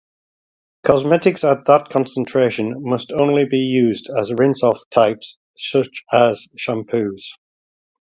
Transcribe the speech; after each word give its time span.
Cosmetics 0.83 1.43
at 1.43 1.65
that 1.65 1.89
concentration 1.89 2.73
must 2.79 3.11
only 3.11 3.45
be 3.45 3.59
used 3.59 4.09
as 4.17 4.33
rinse-off 4.33 4.79
types 4.89 5.37
such 5.55 6.01
as 6.11 6.47
shampoos. 6.57 7.21